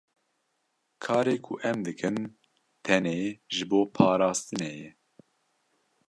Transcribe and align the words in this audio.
Karê 1.03 1.35
ku 1.45 1.53
em 1.69 1.77
dikin 1.85 2.17
tenê 2.85 3.17
ji 3.53 3.63
bo 3.69 3.79
parastinê 3.95 4.71
ye. 4.79 4.89